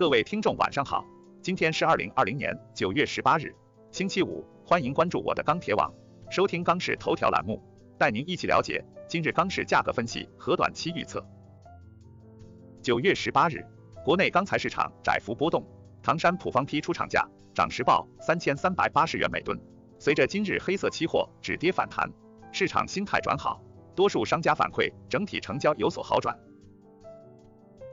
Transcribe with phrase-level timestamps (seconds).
[0.00, 1.04] 各位听众晚上好，
[1.42, 3.54] 今天是二零二零年九月十八日，
[3.90, 5.92] 星期五，欢迎关注我的钢铁网，
[6.30, 7.62] 收听钢市头条栏目，
[7.98, 11.22] 带您一起了解今日钢市价格分析和短期预测。
[12.80, 13.62] 九月十八日，
[14.02, 15.62] 国内钢材市场窄幅波动，
[16.02, 19.60] 唐山普方坯出厂价涨时报三千三百八十元每吨，
[19.98, 22.10] 随着今日黑色期货止跌反弹，
[22.52, 23.62] 市场心态转好，
[23.94, 26.34] 多数商家反馈整体成交有所好转。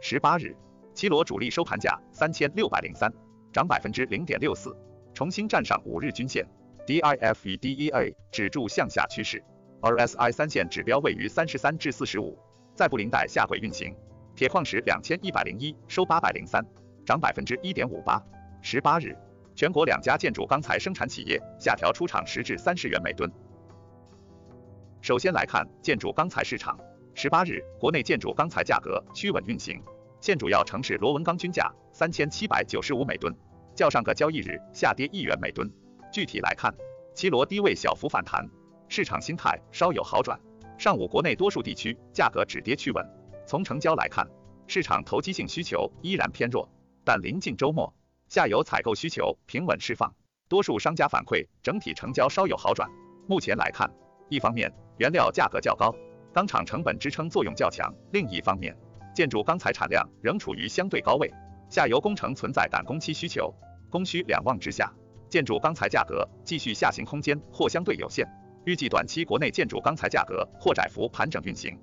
[0.00, 0.56] 十八日，
[0.96, 3.12] 七罗主力收盘价三千六百零三，
[3.52, 4.74] 涨百分之零点六四，
[5.12, 6.48] 重新站上五日均线
[6.86, 9.44] ，DIF 与 DEA 止住向下趋势
[9.82, 12.38] ，RSI 三线指标位于三十三至四十五，
[12.74, 13.94] 再不林带下轨运行。
[14.34, 16.64] 铁矿石两千一百零一收八百零三，
[17.04, 18.18] 涨百分之一点五八。
[18.62, 19.14] 十八日，
[19.54, 23.30] 全国两家建筑钢材生产企业下调出厂时至三十元每吨。
[25.02, 26.80] 首先来看建筑钢材市场。
[27.12, 29.82] 十八日，国内建筑钢材价格趋稳运行，
[30.26, 33.32] 现主要城市螺纹钢均价三千七百九十五每吨，
[33.76, 35.72] 较上个交易日下跌一元每吨。
[36.12, 36.74] 具体来看，
[37.14, 38.44] 七螺低位小幅反弹，
[38.88, 40.36] 市场心态稍有好转。
[40.78, 43.06] 上午国内多数地区价格止跌趋稳。
[43.46, 44.28] 从成交来看，
[44.66, 46.68] 市场投机性需求依然偏弱，
[47.04, 47.94] 但临近周末，
[48.26, 50.12] 下游采购需求平稳释放，
[50.48, 52.90] 多数商家反馈整体成交稍有好转。
[53.28, 53.88] 目前来看，
[54.28, 55.94] 一方面原料价格较高。
[56.32, 58.76] 钢厂成本支撑作用较强，另一方面，
[59.16, 61.32] 建筑钢材产量仍处于相对高位，
[61.70, 63.50] 下游工程存在赶工期需求，
[63.88, 64.92] 供需两旺之下，
[65.30, 68.28] 建筑钢材价格继续下行空间或相对有限，
[68.66, 71.74] 预计短期国内建筑钢材价格或窄幅盘整运行。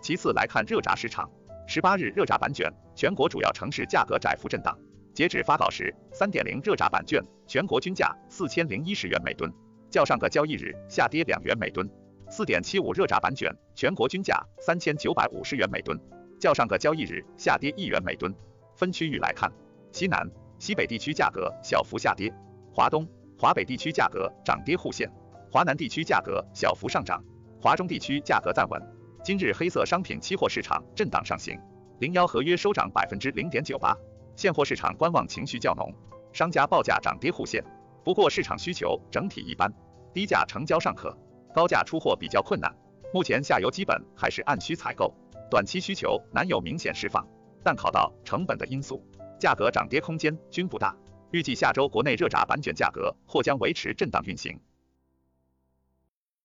[0.00, 1.28] 其次来看热轧市场，
[1.66, 4.78] 十八日热轧板卷全国主要城市价格窄幅震荡，
[5.12, 9.52] 截止发稿时，三点零热轧板卷全国均价四千零一十元每吨，
[9.90, 11.90] 较上个交易日下跌两元每吨。
[12.30, 15.98] 四点七五热轧板卷全国均价三千九百五十元每吨，
[16.38, 18.32] 较上个交易日下跌一元每吨。
[18.76, 19.52] 分区域来看，
[19.90, 22.32] 西南、西北地区价格小幅下跌，
[22.72, 23.04] 华东、
[23.36, 25.10] 华北地区价格涨跌互现，
[25.50, 27.20] 华南地区价格小幅上涨，
[27.60, 28.80] 华中地区价格暂稳。
[29.24, 31.58] 今日黑色商品期货市场震荡上行，
[31.98, 33.92] 零幺合约收涨百分之零点九八，
[34.36, 35.92] 现货市场观望情绪较浓，
[36.32, 37.64] 商家报价涨跌互现。
[38.04, 39.68] 不过市场需求整体一般，
[40.14, 41.12] 低价成交尚可。
[41.52, 42.74] 高价出货比较困难，
[43.12, 45.12] 目前下游基本还是按需采购，
[45.50, 47.26] 短期需求难有明显释放。
[47.62, 49.04] 但考到成本的因素，
[49.38, 50.96] 价格涨跌空间均不大。
[51.30, 54.58] 预计下周国内热轧板卷价格或将维持震荡运行。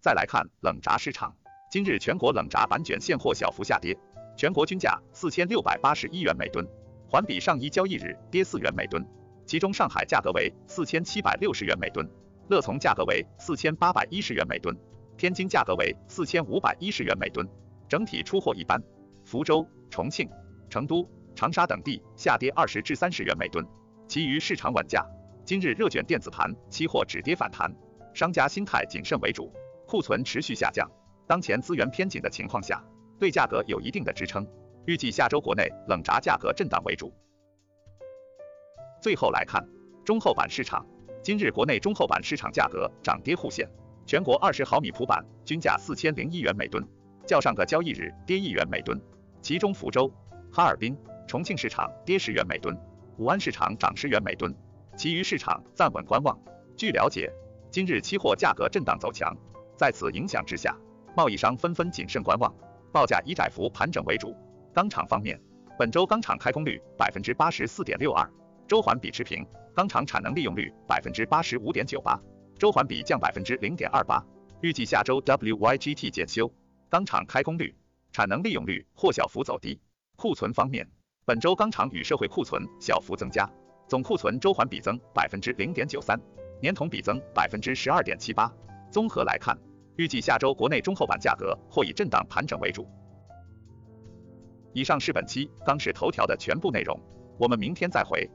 [0.00, 1.36] 再来看冷轧市场，
[1.70, 3.96] 今日全国冷轧板卷现货小幅下跌，
[4.36, 6.66] 全国均价四千六百八十一元每吨，
[7.08, 9.06] 环比上一交易日跌四元每吨。
[9.46, 12.08] 其中上海价格为四千七百六十元每吨，
[12.48, 14.76] 乐从价格为四千八百一十元每吨。
[15.16, 17.48] 天津价格为四千五百一十元每吨，
[17.88, 18.82] 整体出货一般。
[19.24, 20.28] 福州、重庆、
[20.68, 23.64] 成都、长沙等地下跌二十至三十元每吨，
[24.08, 25.06] 其余市场稳价。
[25.44, 27.72] 今日热卷电子盘期货止跌反弹，
[28.14, 29.52] 商家心态谨慎为主，
[29.86, 30.90] 库存持续下降。
[31.26, 32.82] 当前资源偏紧的情况下，
[33.18, 34.46] 对价格有一定的支撑。
[34.86, 37.12] 预计下周国内冷轧价格震荡为主。
[39.00, 39.64] 最后来看
[40.04, 40.84] 中厚板市场，
[41.22, 43.68] 今日国内中厚板市场价格涨跌互现。
[44.04, 46.86] 全国二十毫米普板均价四千零一元每吨，
[47.26, 49.00] 较上个交易日跌一元每吨。
[49.40, 50.12] 其中福州、
[50.52, 50.96] 哈尔滨、
[51.26, 52.76] 重庆市场跌十元每吨，
[53.16, 54.54] 武安市场涨十元每吨，
[54.96, 56.38] 其余市场暂稳观望。
[56.76, 57.32] 据了解，
[57.70, 59.36] 今日期货价格震荡走强，
[59.76, 60.76] 在此影响之下，
[61.16, 62.54] 贸易商纷纷谨慎观望，
[62.92, 64.36] 报价以窄幅盘整为主。
[64.74, 65.40] 钢厂方面，
[65.78, 68.28] 本周钢厂开工率百分之八十四点六二，
[68.68, 72.20] 周环比持平，钢厂产能利用率百分之八十五点九八。
[72.62, 74.24] 周环比降百分之零点二八，
[74.60, 76.48] 预计下周 WYGT 检修，
[76.88, 77.74] 钢厂开工率、
[78.12, 79.80] 产能利用率或小幅走低。
[80.14, 80.88] 库存方面，
[81.24, 83.50] 本周钢厂与社会库存小幅增加，
[83.88, 86.16] 总库存周环比增百分之零点九三，
[86.60, 88.48] 年同比增百分之十二点七八。
[88.92, 89.58] 综合来看，
[89.96, 92.86] 预计下周国内中厚板价格或以震荡盘整为主。
[94.72, 96.96] 以上是本期钢市头条的全部内容，
[97.40, 98.30] 我们明天再会。